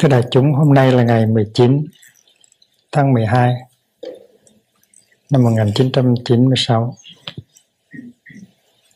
[0.00, 1.86] Thưa đại chúng, hôm nay là ngày 19
[2.92, 3.54] tháng 12
[5.30, 6.94] năm 1996.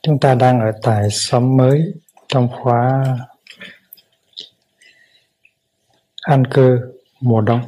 [0.02, 1.94] Chúng ta đang ở tại xóm mới
[2.28, 3.04] trong khóa
[6.22, 6.78] an cư
[7.20, 7.60] mùa đông.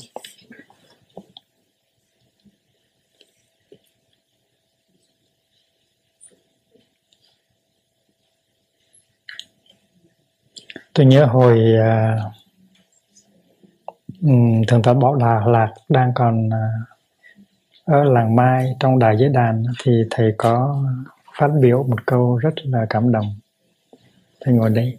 [10.93, 12.44] Tôi nhớ hồi uh,
[14.25, 14.31] Ừ,
[14.69, 16.69] thượng tọa bảo là lạc đang còn à,
[17.85, 20.85] ở làng mai trong đại giới đàn thì thầy có
[21.39, 23.37] phát biểu một câu rất là cảm động.
[24.41, 24.99] Thầy ngồi đây.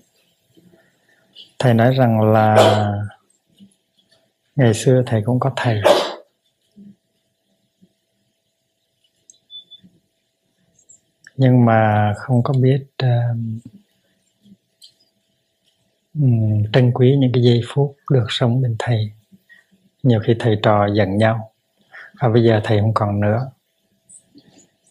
[1.60, 2.56] Thầy nói rằng là
[4.56, 5.82] ngày xưa thầy cũng có thầy.
[11.38, 13.38] Nhưng mà không có biết uh,
[16.74, 19.12] trân quý những cái giây phút được sống bên thầy
[20.06, 21.52] nhiều khi thầy trò giận nhau.
[22.20, 23.52] Và bây giờ thầy không còn nữa.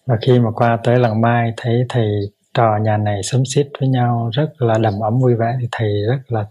[0.07, 2.07] Và khi mà qua tới lần mai thấy thầy
[2.55, 6.03] trò nhà này xúm xít với nhau rất là đầm ấm vui vẻ thì thầy
[6.09, 6.47] rất là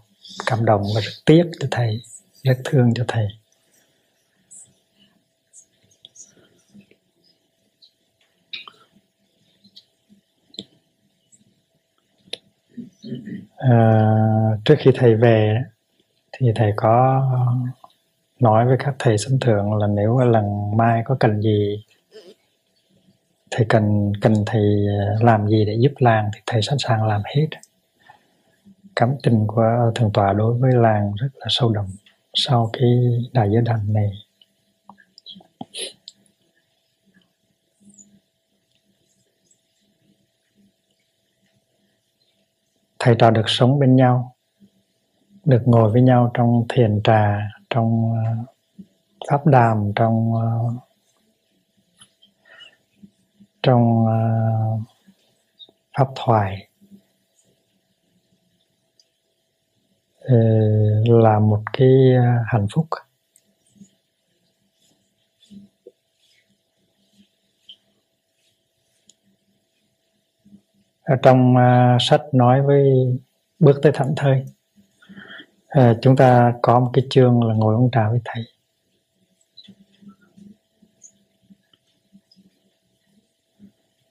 [0.46, 2.00] cảm động và rất tiếc cho thầy
[2.42, 3.26] rất thương cho thầy.
[13.56, 14.00] À,
[14.64, 15.62] trước khi thầy về
[16.32, 17.22] thì thầy có
[18.40, 21.84] nói với các thầy sấm thượng là nếu lần mai có cần gì
[23.50, 27.22] thầy cần cần thầy ờ, làm gì để giúp làng thì thầy sẵn sàng làm
[27.36, 27.46] hết.
[28.96, 31.86] Cảm tình của thượng tọa đối với làng rất là sâu đậm
[32.34, 32.88] sau cái
[33.32, 34.10] đại giới đàn này.
[42.98, 44.34] Thầy trò được sống bên nhau,
[45.44, 48.36] được ngồi với nhau trong thiền trà trong ờ,
[49.30, 50.58] pháp đàm, trong ờ,
[53.62, 54.18] trong ờ,
[55.98, 56.68] pháp thoại.
[61.06, 61.88] Là một cái
[62.46, 62.86] hạnh phúc.
[71.02, 71.54] Ở trong
[72.00, 72.84] sách nói với
[73.58, 74.44] bước tới thảnh thơi
[75.74, 78.44] à, chúng ta có một cái chương là ngồi uống trà với thầy.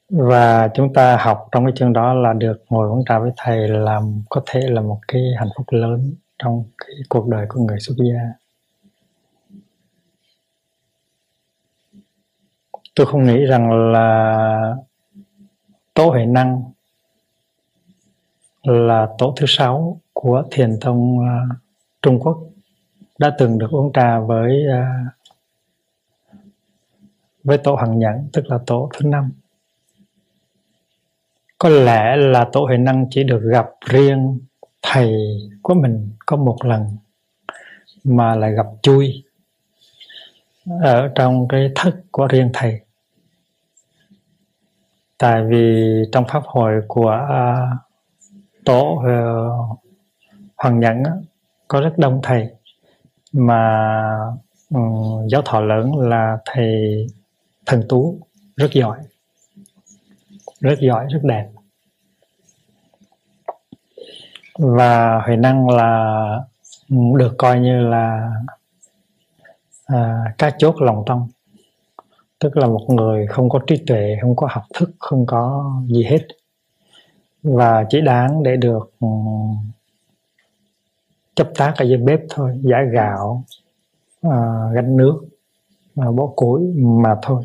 [0.09, 3.67] Và chúng ta học trong cái chương đó là được ngồi uống trà với thầy
[3.67, 7.79] làm có thể là một cái hạnh phúc lớn trong cái cuộc đời của người
[7.79, 8.21] xuất gia.
[12.95, 14.75] Tôi không nghĩ rằng là
[15.93, 16.63] tố huệ năng
[18.63, 21.62] là tổ thứ sáu của thiền tông uh,
[22.03, 22.37] Trung Quốc
[23.17, 25.05] đã từng được uống trà với à,
[27.43, 29.31] với tổ hằng nhẫn tức là tổ thứ năm.
[31.57, 34.39] Có lẽ là tổ huệ năng chỉ được gặp riêng
[34.81, 35.13] thầy
[35.61, 36.97] của mình có một lần
[38.03, 39.23] mà lại gặp chui
[40.81, 42.81] ở trong cái thất của riêng thầy.
[45.17, 47.79] Tại vì trong pháp hội của uh,
[48.65, 49.79] tổ uh,
[50.57, 51.03] hoàng nhẫn
[51.67, 52.47] có rất đông thầy.
[53.31, 53.93] Mà
[54.69, 57.07] um, giáo thọ lớn là thầy
[57.65, 58.19] thần tú
[58.55, 58.99] rất giỏi.
[60.59, 61.49] Rất giỏi rất đẹp.
[64.57, 66.23] Và huệ năng là
[66.89, 68.31] được coi như là
[69.85, 71.29] à, cá chốt lòng tông
[72.43, 76.03] tức là một người không có trí tuệ không có học thức không có gì
[76.03, 76.27] hết.
[77.43, 79.55] Và chỉ đáng để được um,
[81.35, 83.43] chấp tác ở dưới bếp thôi giả gạo
[84.21, 84.37] à,
[84.73, 85.21] gánh nước
[85.95, 87.43] à, bó củi mà thôi.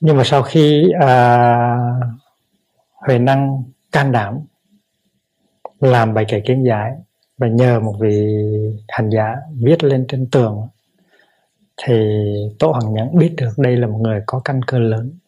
[0.00, 1.38] Nhưng mà sau khi à,
[2.94, 3.62] huệ năng
[3.92, 4.38] can đảm
[5.80, 6.92] làm bài kể kiến giải
[7.38, 8.26] và nhờ một vị
[8.88, 10.68] hành giả viết lên trên tường
[11.76, 11.94] thì
[12.58, 15.18] Tổ Hoàng Nhẫn biết được đây là một người có căn cơ lớn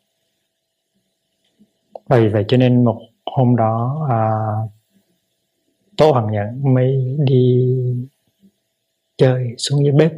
[2.08, 4.20] vì vậy cho nên một hôm đó à,
[5.96, 7.66] tô Hoàng Nhẫn mới đi
[9.16, 10.12] chơi xuống dưới bếp.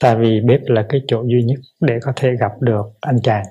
[0.00, 3.44] Tại vì bếp là cái chỗ duy nhất để có thể gặp được anh chàng.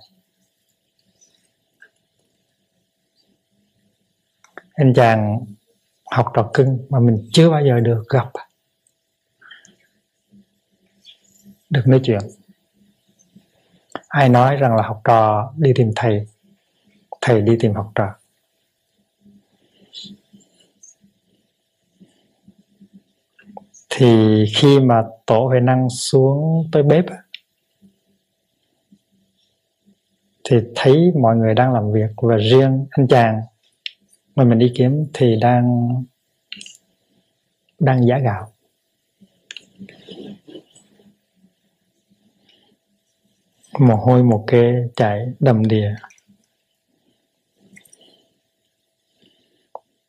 [4.74, 5.46] Anh chàng
[6.12, 8.32] học trò cưng mà mình chưa bao giờ được gặp.
[11.70, 12.20] Được nói chuyện
[14.14, 16.28] ai nói rằng là học trò đi tìm thầy
[17.22, 18.16] thầy đi tìm học trò?
[23.90, 27.06] Thì khi mà tổ huệ năng xuống tới bếp
[30.44, 33.42] thì thấy mọi người đang làm việc và riêng anh chàng
[34.36, 35.90] mà mình đi kiếm thì đang
[37.80, 38.53] đang giá gạo.
[43.80, 45.96] Mồ hôi một kê chảy đầm đìa.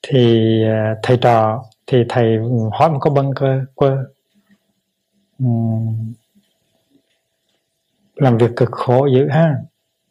[0.02, 2.38] Thì à, thầy trò thì thầy
[2.72, 4.04] hỏi một câu bâng cơ quơ
[8.14, 9.56] làm việc cực khổ dữ ha.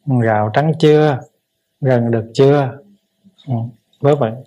[0.05, 1.19] Gạo trắng chưa?
[1.81, 2.77] Gần được chưa?
[3.47, 3.53] Ừ,
[3.99, 4.43] vớ vẩn.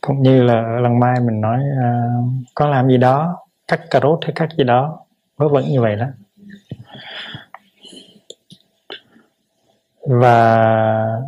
[0.00, 4.18] Cũng như là lần mai mình nói uh, có làm gì đó cắt cà rốt
[4.22, 5.00] hay cắt gì đó.
[5.36, 6.06] Vớ vẩn như vậy đó.
[10.06, 11.22] Và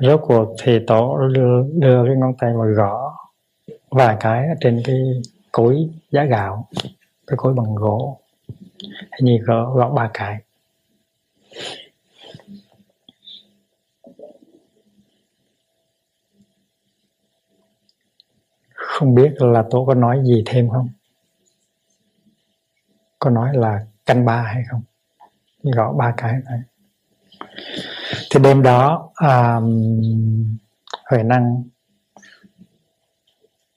[0.00, 3.16] rốt cuộc thì tổ đưa, đưa cái ngón tay mà gõ
[3.90, 4.96] vài cái ở trên cái
[5.52, 6.68] cối giá gạo
[7.26, 8.18] cái cối bằng gỗ.
[8.88, 10.38] Hình như gõ, gõ ba cái.
[18.74, 20.88] Không biết là tổ có nói gì thêm không?
[23.22, 24.82] Có nói là canh ba hay không?
[25.62, 26.60] Gõ ba cái này
[28.30, 30.58] thì đêm đó um,
[31.10, 31.64] huệ năng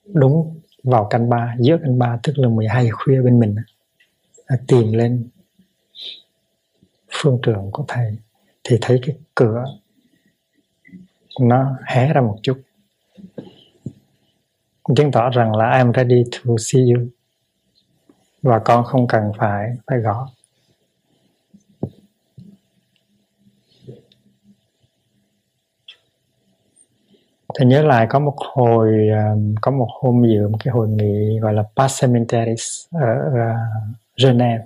[0.04, 3.56] đúng vào canh ba giữa canh ba tức là 12 khuya bên mình
[4.66, 5.28] tìm lên
[7.10, 8.18] phương trường của thầy.
[8.64, 9.64] Thì thấy cái cửa
[11.40, 12.60] nó hé ra một chút.
[14.96, 17.06] Chứng tỏ rằng là I'm ready to see you
[18.46, 20.28] và con không cần phải phải gõ.
[27.58, 31.38] Thì nhớ lại có một hồi ờ, có một hôm dự một cái hội nghị
[31.38, 33.54] gọi là Past ở ờ,
[34.22, 34.64] Geneva.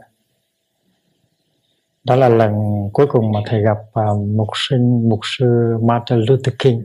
[2.04, 2.54] Đó là lần
[2.92, 6.84] cuối cùng mà thầy gặp ờ, mục sinh mục sư Martin Luther King.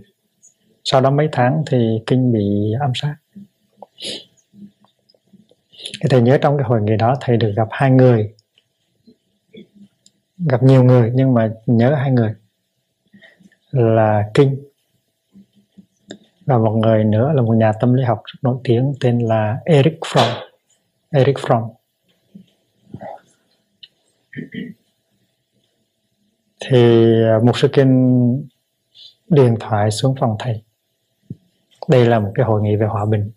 [0.83, 3.15] Sau đó mấy tháng thì King bị ám sát
[5.85, 8.33] thì thầy nhớ trong cái hội nghị đó thầy được gặp hai người.
[10.37, 12.33] Gặp nhiều người nhưng mà nhớ hai người
[13.71, 14.65] là kinh
[16.45, 19.57] và một người nữa là một nhà tâm lý học rất nổi tiếng tên là
[19.65, 20.49] Eric Fromm.
[21.09, 21.73] Eric Fromm.
[26.59, 28.47] Thì à, một sự kinh
[29.29, 30.63] điện thoại xuống phòng thầy.
[31.87, 33.31] Đây là một cái hội nghị về hòa bình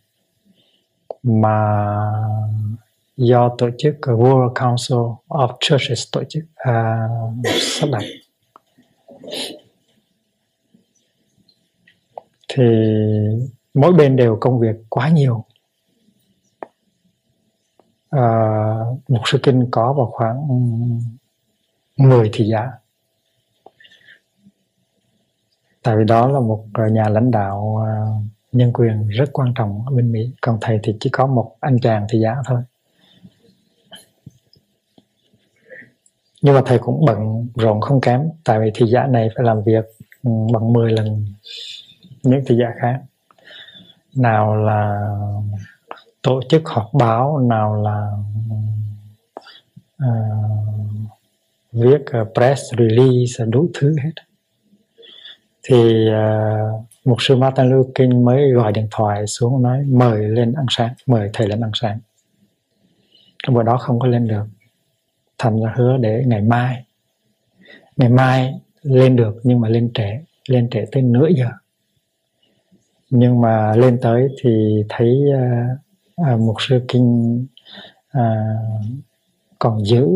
[1.23, 1.77] mà
[3.17, 4.99] do tổ chức World Council
[5.29, 8.03] of Churches tổ chức uh, sắp đặt.
[12.49, 12.65] Thì
[13.75, 15.45] mỗi bên đều công việc quá nhiều.
[18.11, 18.21] À,
[19.09, 20.49] một sư kinh có vào khoảng
[21.97, 22.71] 10 thị giả.
[25.83, 27.93] Tại vì đó là một nhà lãnh đạo à,
[28.53, 30.31] nhân quyền rất quan trọng ở bên Mỹ.
[30.41, 32.61] Còn thầy thì chỉ có một anh chàng thị giả thôi.
[36.43, 38.21] Nhưng mà thầy cũng bận rộn không kém.
[38.45, 39.85] Tại vì thị giả này phải làm việc
[40.23, 41.27] ừ, bằng 10 lần
[42.23, 43.01] những thị giả khác.
[44.17, 45.11] Nào là
[46.23, 48.11] tổ chức họp báo nào là
[50.05, 50.79] uh,
[51.73, 54.13] viết ờ, press release đủ thứ hết.
[55.63, 60.53] Thì uh, một sư Martin Luther King mới gọi điện thoại xuống nói mời lên
[60.53, 61.99] ăn sáng mời thầy lên ăn sáng.
[63.43, 64.45] Trong bữa đó không có lên được.
[65.39, 66.85] Thành ra hứa để ngày mai.
[67.97, 71.49] Ngày mai lên được nhưng mà lên trễ lên trễ tới nửa giờ.
[73.11, 77.49] Nhưng mà lên tới thì thấy uh, uh, một sư kinh uh,
[78.11, 78.37] ờ,
[79.59, 80.09] còn giữ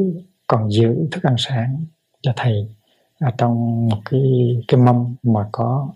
[0.46, 1.84] còn giữ thức ăn sáng
[2.22, 2.68] cho thầy
[3.20, 4.22] ở trong một cái
[4.68, 5.88] cái mâm mà có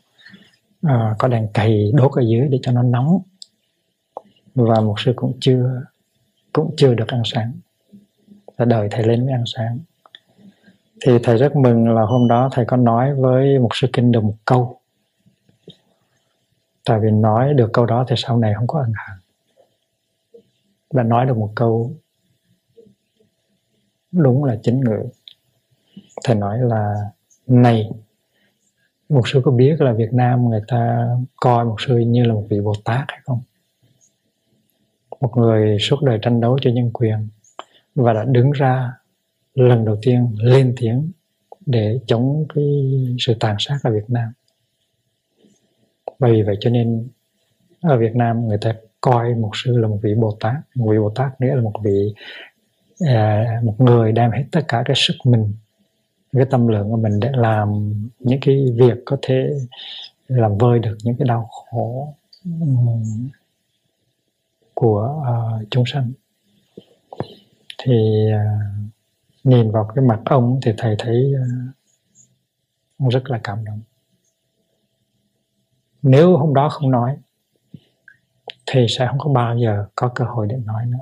[0.83, 3.23] à, có đèn cầy đốt ở dưới để cho nó nóng.
[4.54, 5.83] Và một sư cũng chưa
[6.52, 7.52] cũng chưa được ăn sáng.
[8.56, 9.78] Là đợi thầy lên mới ăn sáng.
[11.00, 14.25] Thì thầy rất mừng là hôm đó thầy có nói với một sư kinh được
[14.25, 14.80] một câu.
[16.85, 19.18] Tại vì nói được câu đó thì sau này không có ân hận.
[20.90, 21.92] Và nói được một câu
[24.12, 25.09] đúng là chính ngữ
[26.25, 26.95] thầy nói là
[27.47, 27.90] này
[29.08, 32.46] một sư có biết là Việt Nam người ta coi một sư như là một
[32.50, 33.40] vị Bồ Tát hay không?
[35.20, 37.28] Một người suốt đời tranh đấu cho nhân quyền
[37.94, 38.92] và đã đứng ra
[39.54, 41.10] lần đầu tiên lên tiếng
[41.66, 42.64] để chống cái
[43.18, 44.32] sự tàn sát ở Việt Nam.
[46.18, 47.08] Bởi vì vậy cho nên
[47.80, 50.54] ở Việt Nam người ta coi một sư là một vị Bồ Tát.
[50.75, 52.14] Một vị Bồ Tát nghĩa là một vị
[53.00, 55.52] à, một người đem hết tất cả cái sức mình
[56.36, 59.50] cái tâm lượng của mình để làm những cái việc có thể
[60.28, 62.14] làm vơi được những cái đau khổ
[64.74, 66.12] của uh, chúng sanh.
[67.78, 68.92] Thì uh,
[69.44, 71.74] nhìn vào cái mặt ông thì thầy thấy uh,
[72.98, 73.80] ông rất là cảm động.
[76.02, 77.16] Nếu hôm đó không nói
[78.66, 80.98] thì sẽ không có bao giờ có cơ hội để nói nữa.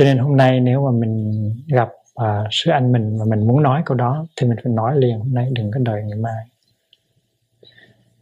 [0.00, 1.32] Cho nên hôm nay nếu mà mình
[1.66, 4.98] gặp à, sư anh mình mà mình muốn nói câu đó thì mình phải nói
[4.98, 6.46] liền hôm nay đừng có đợi ngày mai.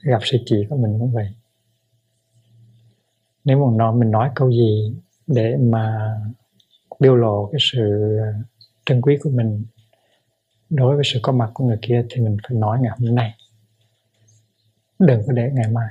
[0.01, 1.29] Gặp sư chị của mình cũng vậy.
[3.45, 6.15] Nếu mà nói mình nói câu gì để mà
[7.01, 8.17] biểu lộ cái sự
[8.87, 9.65] trân quý của mình
[10.71, 13.35] đối với sự có mặt của người kia thì mình phải nói ngày hôm nay.
[14.99, 15.89] Đừng có để ngày mai.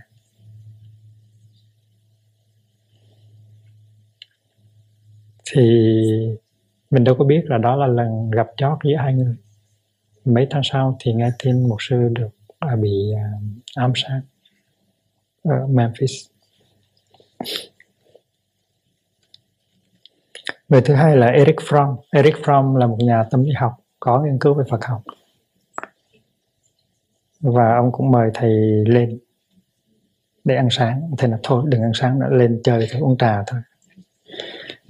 [5.51, 5.61] Thì
[6.89, 9.35] mình đâu có biết là đó là lần gặp chót giữa hai người.
[10.25, 13.31] Mấy tháng sau thì nghe tin một sư được à, bị à,
[13.75, 14.21] ám sát
[15.43, 16.11] ở Memphis.
[20.69, 21.97] Người thứ hai là Eric Fromm.
[22.11, 25.03] Eric Fromm là một nhà tâm lý học có nghiên cứu về Phật học.
[27.39, 28.51] Và ông cũng mời thầy
[28.85, 29.19] lên
[30.43, 31.11] để ăn sáng.
[31.17, 33.61] Thầy nói thôi đừng ăn sáng nữa lên chơi thôi uống trà thôi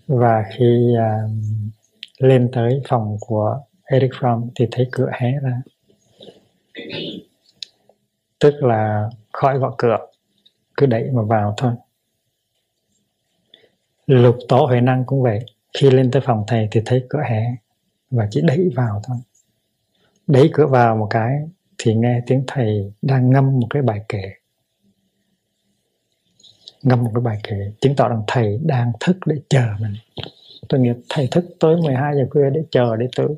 [0.08, 1.32] và khi uh,
[2.20, 5.62] lên tới phòng của Eric Fromm thì thấy cửa hé ra.
[8.40, 9.98] Tức là khỏi gõ cửa
[10.78, 11.72] cứ đẩy mà vào thôi.
[14.08, 15.46] Lục tổ huệ năng cũng vậy
[15.80, 17.56] khi lên tới phòng thầy thì thấy cửa hé
[18.12, 19.18] và chỉ đẩy vào thôi.
[20.28, 21.40] Đẩy cửa vào một cái
[21.78, 24.32] thì nghe tiếng thầy đang ngâm một cái bài kệ
[26.82, 29.94] ngâm một cái bài kệ, chứng tỏ rằng thầy đang thức để chờ mình.
[30.70, 33.36] Tôi nghĩ thầy thức tới 12 giờ khuya để chờ đệ tử,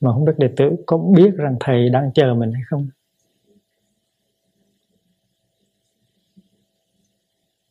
[0.00, 2.88] mà không biết đệ tử có biết rằng thầy đang chờ mình hay không.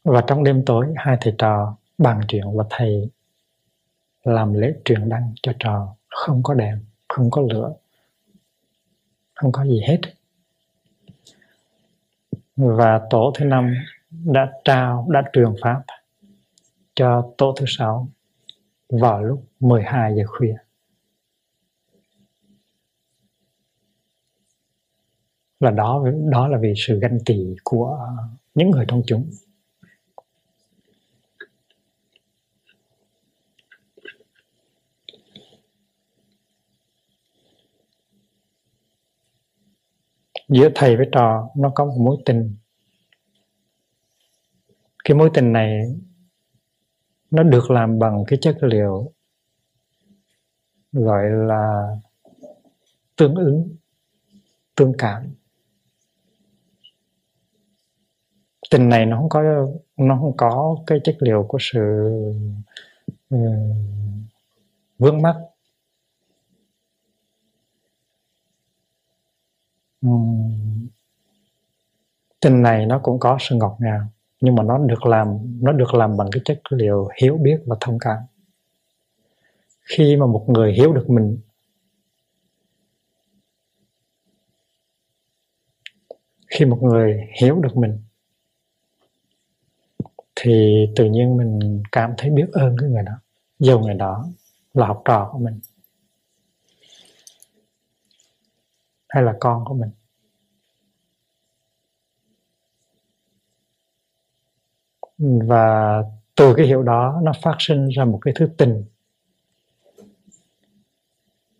[0.03, 3.09] Và trong đêm tối, hai thầy trò bàn chuyện và thầy
[4.23, 7.73] làm lễ truyền đăng cho trò không có đèn, không có lửa,
[9.33, 9.99] không có gì hết.
[12.55, 13.75] Và tổ thứ năm
[14.25, 15.83] đã trao, đã truyền pháp
[16.95, 18.09] cho tổ thứ sáu
[18.89, 20.55] vào lúc 12 giờ khuya.
[25.59, 27.99] Là đó đó là vì sự ganh tị của
[28.55, 29.29] những người trong chúng.
[40.49, 42.55] Giữa thầy với trò, nó có một mối tình
[45.09, 45.81] cái mối tình này
[47.31, 49.13] nó được làm bằng cái chất liệu
[50.91, 51.95] gọi là
[53.15, 53.75] tương ứng
[54.75, 55.35] tương cảm.
[58.71, 59.41] Tình này nó không có
[59.97, 61.79] nó không có cái chất liệu của sự
[63.35, 63.39] uh,
[64.99, 65.35] vướng mắc.
[70.01, 70.87] Um,
[72.41, 74.11] tình này nó cũng có sự ngọt ngào
[74.41, 77.75] nhưng mà nó được làm, nó được làm bằng cái chất liệu hiểu biết và
[77.79, 78.17] thông cảm.
[79.84, 81.38] Khi mà một người hiểu được mình,
[86.48, 88.00] khi một người hiểu được mình,
[90.36, 93.13] thì tự nhiên mình cảm thấy biết ơn cái người đó.
[93.60, 94.25] Dù người đó
[94.74, 95.60] là học trò của mình,
[99.10, 99.89] hay là con của mình.
[105.19, 106.03] Và
[106.35, 108.83] từ cái hiểu đó, nó phát sinh ra một cái thứ tình.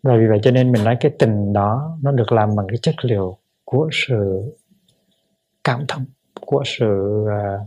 [0.02, 2.78] Và vì vậy cho nên mình nói cái tình đó, nó được làm bằng cái
[2.82, 4.42] chất liệu của sự
[5.64, 6.04] cảm thông,
[6.40, 7.58] của sự à,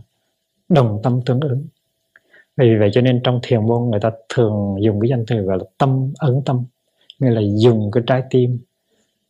[0.68, 1.66] đồng tâm tương ứng.
[2.56, 5.58] Vì vậy cho nên trong thiền môn người ta thường dùng cái danh từ gọi
[5.58, 6.64] là tâm ấn tâm,
[7.18, 8.58] nghĩa là dùng cái trái tim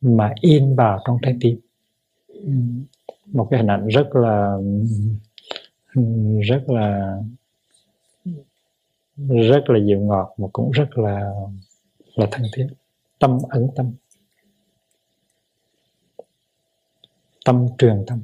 [0.01, 1.61] mà in vào trong trái tim.
[3.33, 4.57] Một cái hình ảnh rất là
[6.41, 7.19] rất là
[9.29, 11.31] rất là dịu ngọt mà cũng rất là
[12.15, 12.67] là thân thiết.
[13.19, 13.93] Tâm ấn tâm.
[17.45, 18.23] Tâm truyền tâm.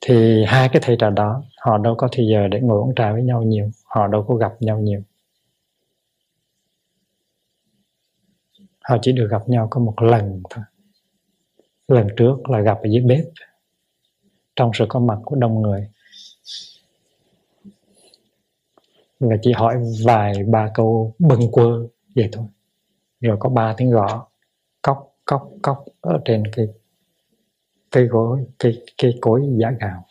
[0.00, 3.12] Thì hai cái thầy trò đó, họ đâu có thời giờ để ngồi uống trà
[3.12, 5.02] với nhau nhiều, họ đâu có gặp nhau nhiều.
[8.80, 10.64] Họ chỉ được gặp nhau có một lần thôi.
[11.88, 13.24] Lần trước là gặp ở dưới bếp
[14.56, 15.88] trong sự có mặt của đông người.
[19.20, 22.44] Và chỉ hỏi vài ba câu bâng quơ vậy thôi.
[23.20, 24.26] Rồi có ba tiếng gõ,
[24.82, 26.66] cốc cốc cốc ở trên cái
[27.90, 30.06] cây gối cây cây cối giả gạo.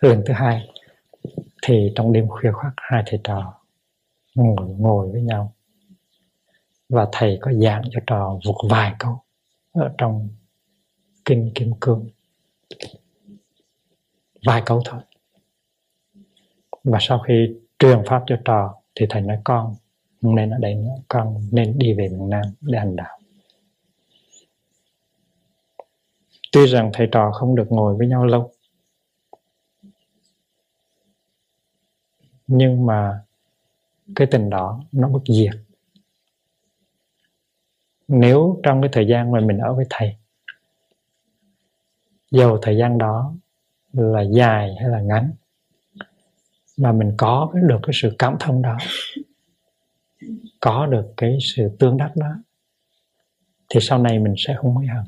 [0.00, 0.68] Lần thứ hai
[1.62, 3.60] thì trong đêm khuya khoắt hai thầy trò
[4.34, 5.52] ngồi ngồi với nhau.
[6.88, 9.22] Và thầy có giảng cho trò một vài câu
[9.72, 10.28] ở trong
[11.24, 12.08] kinh kim cương
[14.44, 15.00] vài câu thôi.
[16.84, 19.74] Và sau khi truyền pháp cho trò, thì thầy nói, con
[20.22, 23.20] không nên ở đây nữa, con nên đi về miền Nam để hành đạo.
[26.52, 28.52] Tuy rằng thầy trò không được ngồi với nhau lâu,
[32.46, 33.20] nhưng mà
[34.16, 35.54] cái tình đó nó bất diệt.
[38.08, 40.16] Nếu trong cái thời gian mà mình ở với thầy,
[42.30, 43.34] dầu thời gian đó
[43.94, 45.32] là dài hay là ngắn,
[46.76, 48.76] mà mình có được cái sự cảm thông đó,
[50.60, 52.36] có được cái sự tương đắc đó,
[53.68, 55.04] thì sau này mình sẽ không hối hận.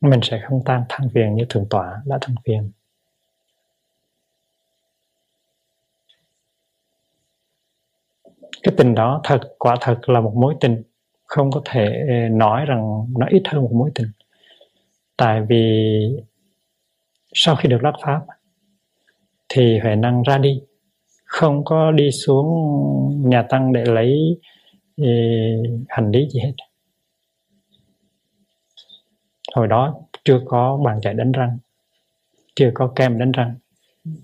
[0.00, 2.70] Mình sẽ không tan than phiền như thượng tọa đã than phiền
[8.62, 10.82] cái tình đó thật, quả thật là một mối tình
[11.24, 14.06] không có thể ờ, nói rằng nó ít hơn một mối tình.
[15.16, 15.86] Tại vì
[17.34, 18.20] sau khi được lát pháp
[19.48, 20.60] thì huệ năng ra đi,
[21.24, 22.46] không có đi xuống
[23.30, 24.40] nhà tăng để lấy
[24.96, 25.06] ờ,
[25.88, 26.52] hành lý gì hết.
[29.54, 31.58] Hồi đó chưa có bàn chải đánh răng,
[32.56, 33.54] chưa có kem đánh răng,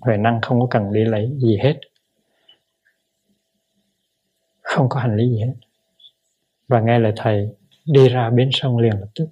[0.01, 1.79] huệ năng không có cần đi lấy gì hết
[4.73, 5.53] không có hành lý gì hết.
[6.67, 7.49] Và nghe lời thầy
[7.85, 9.27] đi ra bến sông liền lập tức.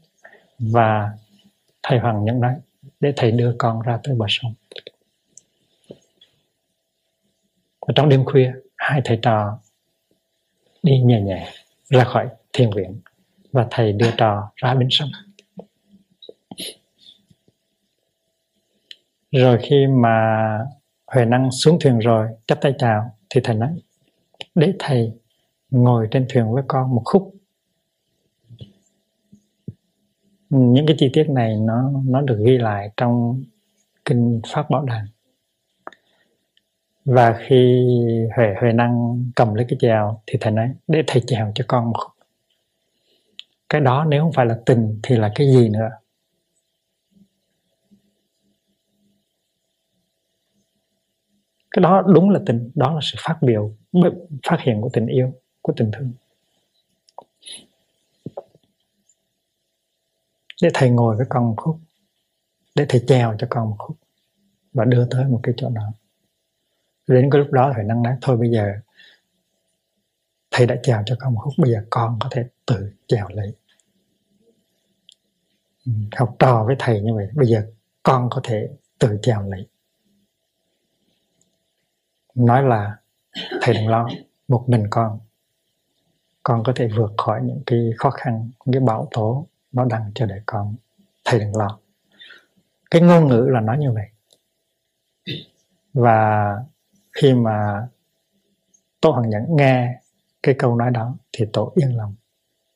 [0.59, 1.11] Và
[1.83, 2.55] thầy hoàng nhận nói,
[2.99, 4.53] để thầy đưa con ra tới bờ sông.
[7.87, 9.59] Và trong đêm khuya, hai thầy trò
[10.83, 11.51] đi nhẹ nhẹ
[11.89, 13.01] ra khỏi thiền viện
[13.51, 15.09] và thầy đưa trò ra bến sông.
[19.31, 20.57] Rồi khi mà
[21.07, 23.69] huệ năng xuống thuyền rồi, chắp tay chào, thì thầy nói,
[24.55, 25.11] để thầy
[25.71, 27.33] ngồi trên thuyền với con một khúc.
[30.49, 33.43] Những cái chi tiết này nó nó được ghi lại trong
[34.05, 35.05] kinh pháp bảo đàn
[37.05, 37.89] và khi
[38.35, 41.85] huệ huệ năng cầm lấy cái chèo thì thầy nói, để thầy chèo cho con
[41.85, 42.11] một khúc.
[43.69, 45.89] Cái đó nếu không phải là tình thì là cái gì nữa?
[51.71, 53.75] Cái đó đúng là tình, đó là sự phát biểu,
[54.47, 56.13] phát hiện của tình yêu của tình thương.
[60.61, 61.79] Để thầy ngồi với con một khúc.
[62.75, 63.97] Để thầy chèo cho con một khúc.
[64.73, 65.91] Và đưa tới một cái chỗ đó
[67.07, 68.73] đến cái lúc đó thầy năng nói thôi bây giờ
[70.51, 73.55] thầy đã chèo cho con một khúc, bây giờ con có thể tự chèo lấy.
[75.85, 77.71] Ừ, học trò với thầy như vậy, bây giờ
[78.03, 78.69] con có thể
[78.99, 79.67] tự chèo lấy.
[82.35, 82.97] Nói là,
[83.61, 84.09] thầy đừng lo,
[84.47, 85.19] một mình con
[86.43, 90.11] con có thể vượt khỏi những cái khó khăn, những cái bão tố nó đang
[90.15, 90.75] chờ đợi con.
[91.25, 91.79] Thầy đừng lo.
[92.91, 94.07] Cái ngôn ngữ là nói như vậy.
[95.93, 96.55] Và
[97.11, 97.87] khi mà
[99.01, 100.01] tổ hoàng nhẫn nghe
[100.43, 102.15] cái câu nói đó thì tổ yên lòng,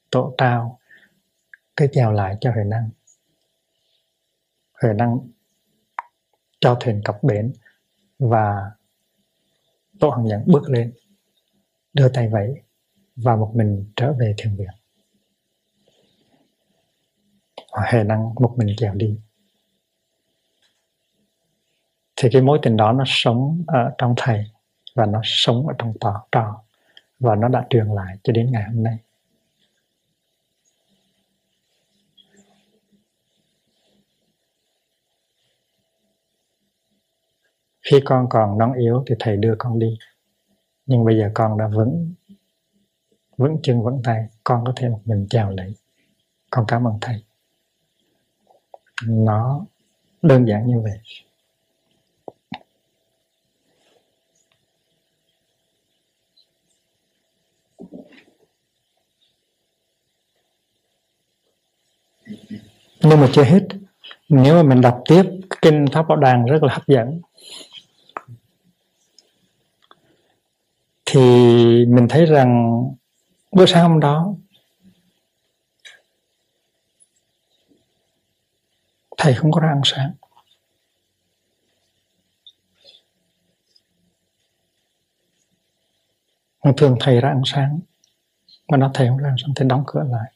[0.09, 0.79] tổ trao
[1.75, 2.89] cái chèo lại cho huệ năng.
[4.81, 5.19] Huệ năng
[6.59, 7.53] cho thuyền cập bến
[8.19, 8.71] và
[9.99, 10.93] tổ hoàng nhẫn bước lên,
[11.93, 12.61] đưa tay vẫy
[13.15, 14.69] và một mình trở về thiền viện.
[17.71, 19.19] Họ hề năng một mình kéo đi.
[22.15, 24.45] Thì cái mối tình đó nó sống ở trong thầy
[24.95, 26.63] và nó sống ở trong tòa trò
[27.19, 28.97] và nó đã truyền lại cho đến ngày hôm nay.
[37.81, 39.97] Khi con còn non yếu thì thầy đưa con đi.
[40.85, 42.13] Nhưng bây giờ con đã vững
[43.37, 45.75] vững chân vững tay, con có thể một mình chào lấy
[46.49, 47.23] con cảm ơn thầy.
[49.07, 49.65] Nó
[50.21, 50.99] đơn giản như vậy.
[63.01, 63.67] Nhưng mà chưa hết.
[64.29, 65.23] Nếu mà mình đọc tiếp,
[65.61, 67.21] kinh pháp bảo đàn rất là hấp dẫn.
[71.05, 71.21] Thì
[71.85, 72.81] mình thấy rằng
[73.55, 74.33] bữa sáng hôm đó.
[79.17, 80.13] Thầy không có ra ăn sáng.
[86.77, 87.79] Thường thầy ra ăn sáng,
[88.67, 90.33] mà nó thầy không ra ăn sáng, thầy đóng cửa lại.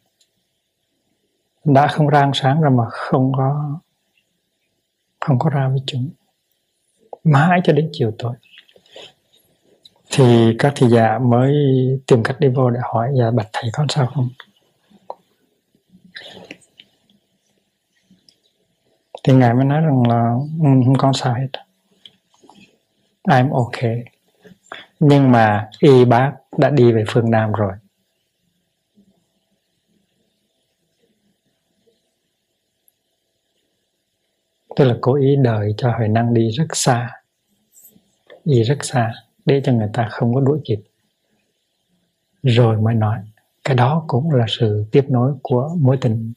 [1.64, 3.80] Đã không ra ăn sáng rồi mà không có
[5.20, 6.10] không có ra với chúng.
[7.24, 8.36] Mãi cho đến chiều tối
[10.12, 11.54] thì các thị giả mới
[12.08, 14.30] tìm cách đi vô để hỏi dạ bạch thầy con sao không?
[19.24, 21.48] Thì ngài mới nói rằng là ừ, không có sao hết.
[23.28, 24.04] I'm okay
[25.00, 27.74] nhưng mà y bác đã đi về phương Nam rồi.
[34.76, 37.10] Tức là cố ý đợi cho huệ năng đi rất xa.
[38.46, 39.14] Đi rất xa
[39.50, 40.80] để cho người ta không có đuổi kịp.
[42.44, 43.18] Rồi mới nói
[43.64, 46.34] cái đó cũng là sự tiếp nối của mối tình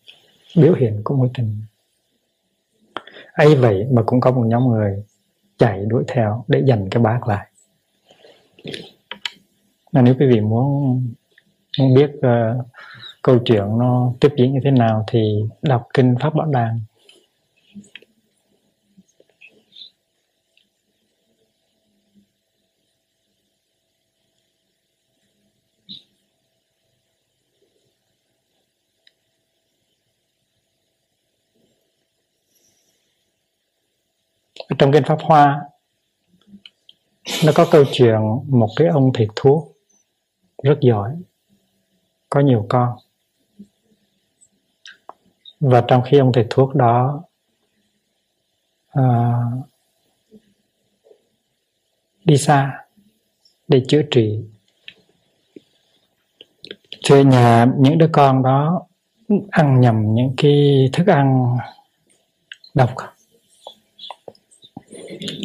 [0.56, 1.62] biểu hiện của mối tình.
[3.32, 5.04] Ấy vậy mà cũng có một nhóm người
[5.58, 7.48] chạy đuổi theo để giành cái bát lại.
[9.92, 11.02] Nên nếu quý vị muốn,
[11.78, 12.66] muốn biết uh,
[13.22, 16.80] câu chuyện nó tiếp diễn như thế nào thì đọc kinh pháp bảo đàn
[34.78, 35.60] trong kinh pháp hoa
[37.44, 39.72] nó có câu chuyện một cái ông thầy thuốc
[40.62, 41.16] rất giỏi
[42.30, 42.96] có nhiều con.
[45.60, 47.22] Và trong khi ông thầy thuốc đó
[48.98, 49.68] uh,
[52.24, 52.84] đi xa
[53.68, 54.40] để chữa trị
[57.04, 58.86] thuê nhà những đứa con đó
[59.50, 61.56] ăn nhầm những cái thức ăn
[62.74, 62.94] độc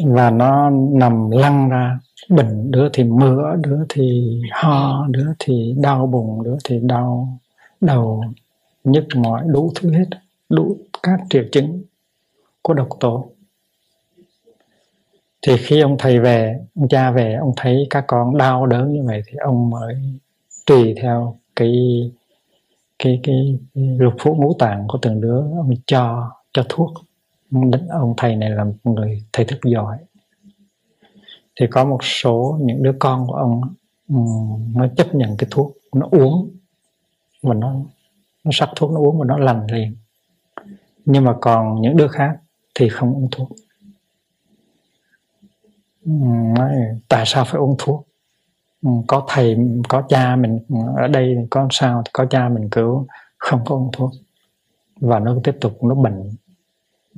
[0.06, 6.06] và nó nằm lăn ra bệnh đứa thì mửa đứa thì ho đứa thì đau
[6.06, 7.38] bụng đứa thì đau
[7.80, 8.24] đầu
[8.84, 10.06] nhức mỏi đủ thứ hết
[10.48, 11.82] đủ các triệu chứng
[12.62, 13.30] của độc tố.
[15.42, 19.02] Thì khi ông thầy về ông cha về ông thấy các con đau đớn như
[19.06, 19.94] vậy thì ông mới
[20.66, 21.72] tùy theo cái
[22.98, 26.90] cái cái, cái lục phủ ngũ tạng của từng đứa ông cho cho thuốc
[27.90, 29.98] ông thầy này là một người thầy thức giỏi.
[31.60, 33.60] Thì có một số những đứa con của ông
[34.08, 34.14] ừ,
[34.74, 36.50] nó chấp nhận cái thuốc, nó uống
[37.42, 37.74] và nó
[38.44, 39.96] nó sắc thuốc, nó uống và nó lành liền.
[41.04, 42.38] Nhưng mà còn những đứa khác
[42.74, 43.48] thì không uống thuốc.
[46.04, 46.12] Ừ,
[46.58, 46.72] nói
[47.08, 48.06] tại sao phải uống thuốc?
[48.82, 49.56] Ừ, có thầy,
[49.88, 50.58] có cha mình
[50.96, 53.06] ở đây, có sao, có cha mình cứu,
[53.38, 54.10] không có uống thuốc.
[55.00, 56.36] Và nó tiếp tục, nó bệnh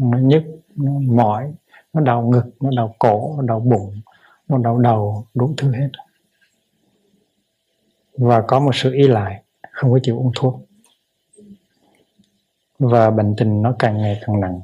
[0.01, 0.43] nó nhức,
[0.77, 1.53] nó mỏi,
[1.93, 4.01] nó đau ngực, nó đau cổ, nó đau bụng,
[4.49, 5.89] nó đau đầu, đủ thứ hết.
[8.17, 10.61] Và có một sự ý lại, không có chịu uống thuốc.
[12.79, 14.61] Và bệnh tình nó càng ngày càng nặng.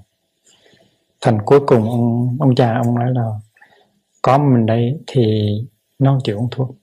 [1.20, 3.31] Thành cuối cùng ông ông cha ông nói là,
[4.22, 5.49] có mình đây thì
[5.99, 6.77] nó không chịu uống thuốc.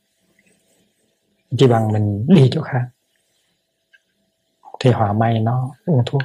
[1.57, 2.89] Chỉ bằng mình đi chỗ khác.
[4.79, 6.21] Thì họa may nó uống thuốc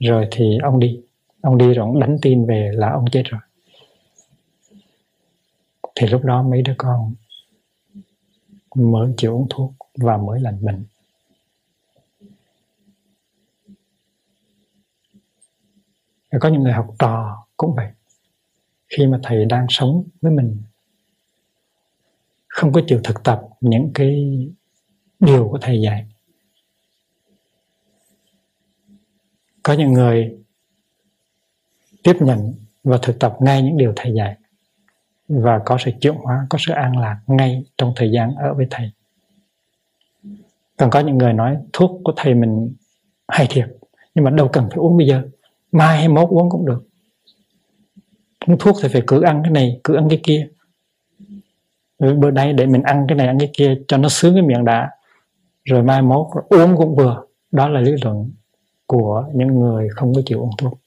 [0.00, 1.00] rồi thì ông đi.
[1.40, 3.40] Ông đi rồi ông đánh tin về là ông chết rồi.
[5.94, 7.14] Thì lúc đó mấy đứa con
[8.74, 10.84] mới chịu uống thuốc và mới lành bệnh
[16.38, 17.88] có những người học trò cũng vậy.
[18.88, 20.62] Khi mà thầy đang sống với mình,
[22.48, 24.38] không có chịu thực tập những cái
[25.20, 26.06] điều của thầy dạy
[29.62, 30.36] có những người
[32.02, 34.36] tiếp nhận và thực tập ngay những điều thầy dạy
[35.28, 38.66] và có sự chuyển hóa, có sự an lạc ngay trong thời gian ở với
[38.70, 38.90] thầy.
[40.76, 42.74] Còn có những người nói thuốc của thầy mình
[43.28, 43.68] hay thiệt,
[44.14, 45.22] nhưng mà đâu cần phải uống bây giờ,
[45.72, 46.82] mai hay mốt uống cũng được.
[48.46, 50.48] Uống thuốc thì phải cứ ăn cái này, cứ ăn cái kia.
[51.98, 54.64] Bữa nay để mình ăn cái này, ăn cái kia cho nó sướng cái miệng
[54.64, 54.90] đã,
[55.64, 57.24] rồi mai mốt uống cũng vừa.
[57.52, 58.32] Đó là lý luận
[58.90, 60.78] của những người không có chịu uống thuốc.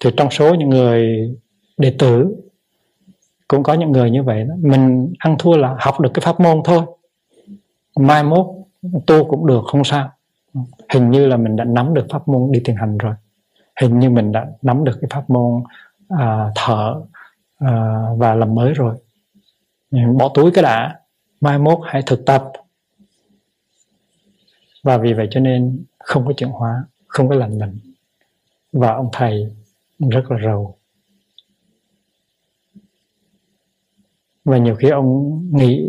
[0.00, 1.30] Thì trong số những người
[1.78, 2.36] đệ tử
[3.48, 4.54] cũng có những người như vậy đó.
[4.58, 6.82] Mình ăn thua là học được cái pháp môn thôi.
[7.96, 8.46] Mai mốt
[9.06, 10.10] tu cũng được không sao.
[10.92, 13.14] Hình như là mình đã nắm được pháp môn đi thiền hành rồi.
[13.80, 15.62] Hình như mình đã nắm được cái pháp môn
[16.08, 17.00] à, thở
[17.58, 18.94] à, và làm mới rồi.
[20.18, 21.00] Bỏ túi cái đã.
[21.40, 22.52] Mai mốt hãy thực tập
[24.88, 27.78] và vì vậy cho nên không có chuyển hóa, không có lành mạnh.
[28.72, 29.56] Và ông thầy
[29.98, 30.78] rất là rầu.
[34.44, 35.88] Và nhiều khi ông nghĩ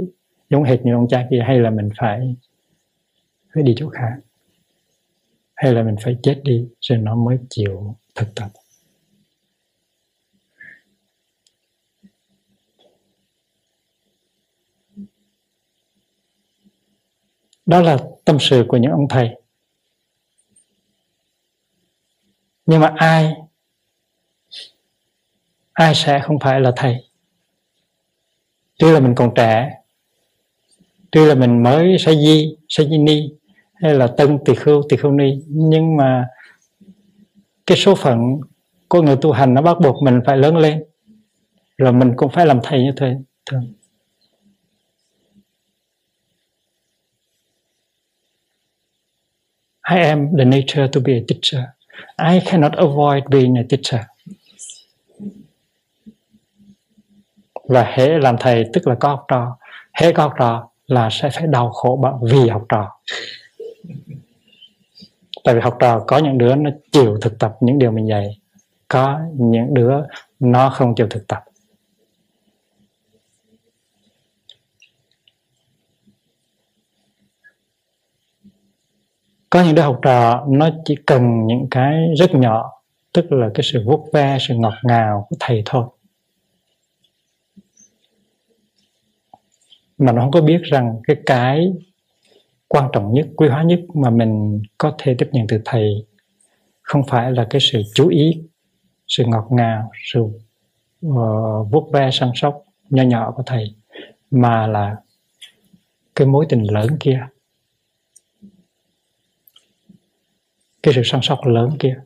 [0.49, 2.35] giống hệt như ông cha kia, hay là mình phải
[3.53, 4.19] phải đi chỗ khác,
[5.55, 8.49] hay là mình phải chết đi, rồi nó mới chịu thực tập.
[17.69, 19.29] Đó là tâm sự của những ông thầy.
[22.65, 23.33] Nhưng mà ai
[25.73, 26.95] ai sẽ không phải là thầy?
[28.79, 29.71] Tuy là mình còn trẻ,
[31.11, 33.29] tuy là mình mới sa di sa di ni,
[33.73, 36.27] hay là tân tỳ khưu tỳ khưu ni, nhưng mà
[37.65, 38.41] cái số phận
[38.87, 40.83] của người tu hành nó bắt buộc mình phải lớn lên,
[41.77, 43.73] rồi mình cũng phải làm thầy như thế thường
[49.91, 51.63] I am the nature to be a teacher.
[52.17, 54.01] I cannot avoid being a teacher.
[57.63, 59.57] Và hễ làm thầy, tức là có học trò.
[59.93, 62.99] Hễ có học trò là sẽ phải đau khổ vì học trò.
[65.43, 68.37] Tại vì học trò có những đứa nó chịu thực tập những điều mình dạy.
[68.87, 69.93] Có những đứa
[70.39, 71.43] nó không chịu thực tập.
[79.49, 82.71] Có những đứa học trò nó chỉ cần những cái rất nhỏ
[83.13, 85.85] tức là cái sự vuốt ve sự ngọt ngào của thầy thôi.
[89.97, 91.73] Mà nó không có biết rằng cái cái
[92.67, 96.05] quan trọng nhất quý hóa nhất mà mình có thể tiếp nhận từ thầy
[96.81, 98.41] không phải là cái sự chú ý
[99.07, 103.75] sự ngọt ngào sự uh, vuốt ve săn sóc nho nhỏ của thầy
[104.31, 104.95] mà là
[106.15, 107.27] cái mối tình lớn kia.
[110.83, 111.99] Cái sự săn sóc lớn kia.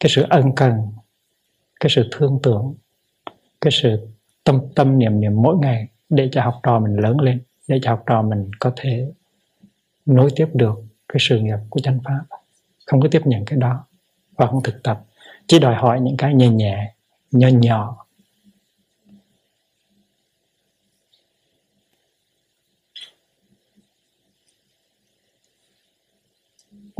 [0.00, 0.72] Cái sự ân cần.
[1.80, 2.74] Cái sự thương tưởng.
[3.60, 4.08] Cái sự
[4.44, 7.90] tâm tâm niệm niệm mỗi ngày để cho học trò mình lớn lên, để cho
[7.90, 9.06] học trò mình có thể
[10.06, 10.74] nối tiếp được
[11.08, 12.24] cái sự nghiệp của chánh pháp.
[12.86, 13.86] Không có tiếp nhận cái đó.
[14.36, 15.04] Và không thực tập.
[15.46, 16.94] Chỉ đòi hỏi những cái nhẹ nhẹ,
[17.30, 18.06] nhỏ nhỏ.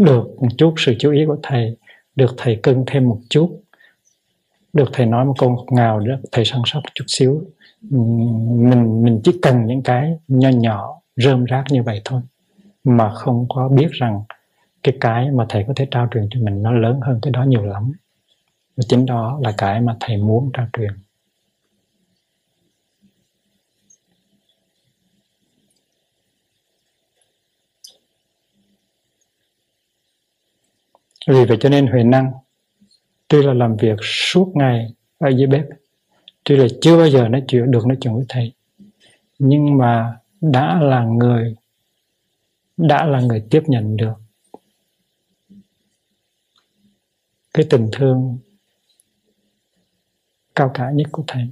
[0.01, 1.77] Được một chút sự chú ý của thầy,
[2.17, 3.63] được thầy cưng thêm một chút,
[4.73, 7.43] được thầy nói một câu ngọt ngào được thầy săn sóc chút xíu.
[7.81, 12.21] Mình mình chỉ cần những cái nho nhỏ, rơm rác như vậy thôi,
[12.85, 14.23] mà không có biết rằng
[14.83, 17.45] cái cái mà thầy có thể trao truyền cho mình nó lớn hơn cái đó
[17.45, 17.93] nhiều lắm.
[18.77, 20.91] Và chính đó là cái mà thầy muốn trao truyền.
[31.27, 32.33] Vì vậy cho nên huệ năng
[33.29, 35.65] tuy là làm việc suốt ngày ở dưới bếp
[36.45, 38.53] tuy là chưa bao giờ nói chuyện được nói chuyện với thầy
[39.39, 41.55] nhưng mà đã là người
[42.77, 44.15] đã là người tiếp nhận được
[47.55, 48.39] cái tình thương
[50.55, 51.49] cao cả nhất của thầy.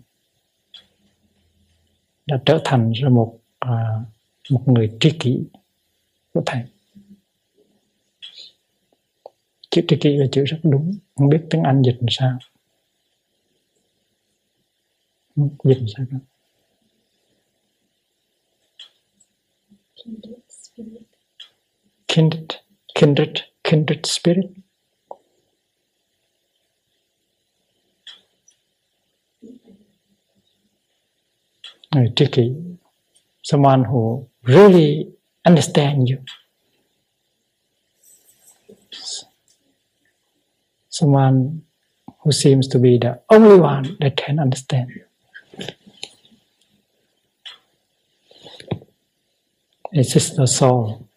[2.26, 4.00] Đã trở thành ra một à,
[4.50, 5.40] một người tri kỷ
[6.34, 6.62] của thầy
[9.70, 10.98] chữ tri kỷ là chữ rất đúng.
[11.14, 12.38] Không biết tiếng anh dịch làm sao.
[15.36, 16.18] Dịch làm sao đó
[22.18, 22.58] kindred
[22.94, 24.50] kindred kindred spirit.
[32.16, 32.52] Tri kỷ
[33.42, 35.08] someone who really
[35.44, 36.18] understand you
[40.98, 41.62] someone
[42.20, 44.90] who seems to be the only one that can understand.
[49.92, 51.07] It's just the soul.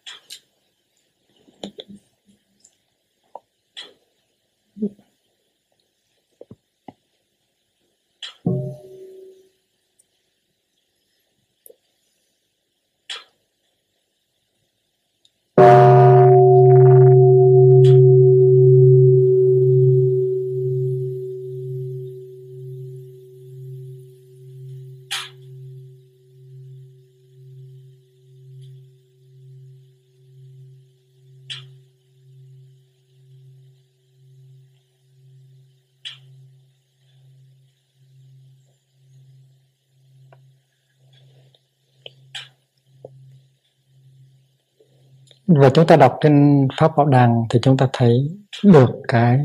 [45.60, 48.30] Và chúng ta đọc trên pháp bảo đàng thì chúng ta thấy
[48.64, 49.40] được cái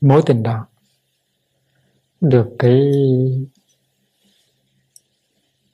[0.00, 0.66] mối tình đó,
[2.20, 2.80] được cái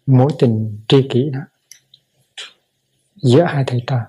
[0.06, 1.40] mối tình tri kỷ đó
[3.16, 4.00] giữa hai thầy trò,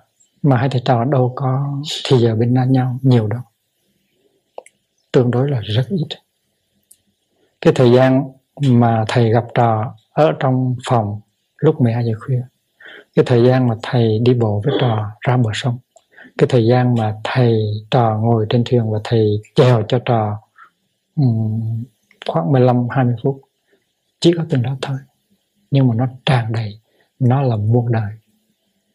[0.42, 3.42] mà hai thầy trò đâu có thì giờ bên nhau nhiều đâu,
[5.12, 6.08] tương đối là rất ít.
[7.62, 8.24] Cái thời gian
[8.62, 11.22] mà thầy gặp trò ở trong phòng
[11.58, 12.42] lúc 12 giờ khuya
[13.16, 15.78] cái thời gian mà thầy đi bộ với trò ra bờ sông
[16.38, 20.42] cái thời gian mà thầy trò ngồi trên thuyền và thầy chèo cho trò
[21.16, 21.84] um,
[22.28, 23.42] khoảng 15 20 phút
[24.20, 24.98] chỉ có từng đó thôi.
[25.72, 26.80] Nhưng mà nó tràn đầy
[27.20, 28.14] nó là muôn đời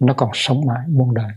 [0.01, 1.31] nó còn sống mãi muôn đời.